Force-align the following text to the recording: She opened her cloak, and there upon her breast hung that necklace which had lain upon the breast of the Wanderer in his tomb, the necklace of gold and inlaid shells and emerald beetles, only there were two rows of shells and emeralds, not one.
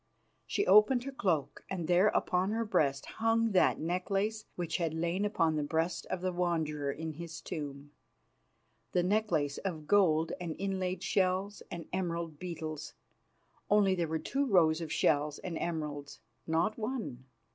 She 0.47 0.65
opened 0.65 1.03
her 1.03 1.11
cloak, 1.11 1.63
and 1.69 1.87
there 1.87 2.07
upon 2.07 2.49
her 2.49 2.65
breast 2.65 3.05
hung 3.05 3.51
that 3.51 3.77
necklace 3.79 4.45
which 4.55 4.77
had 4.77 4.95
lain 4.95 5.25
upon 5.25 5.55
the 5.57 5.61
breast 5.63 6.07
of 6.07 6.21
the 6.21 6.31
Wanderer 6.33 6.91
in 6.91 7.13
his 7.13 7.39
tomb, 7.39 7.91
the 8.93 9.03
necklace 9.03 9.59
of 9.59 9.85
gold 9.85 10.31
and 10.41 10.55
inlaid 10.57 11.03
shells 11.03 11.61
and 11.69 11.85
emerald 11.93 12.39
beetles, 12.39 12.95
only 13.69 13.93
there 13.93 14.07
were 14.07 14.17
two 14.17 14.47
rows 14.47 14.81
of 14.81 14.91
shells 14.91 15.37
and 15.37 15.55
emeralds, 15.59 16.19
not 16.47 16.79
one. 16.79 17.25